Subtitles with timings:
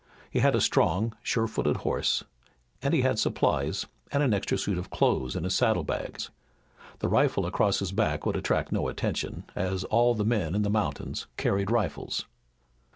[0.31, 2.23] He had a strong, sure footed horse,
[2.81, 6.31] and he had supplies and an extra suit of clothes in his saddle bags.
[6.97, 10.71] The rifle across his back would attract no attention, as all the men in the
[10.71, 12.25] mountains carried rifles.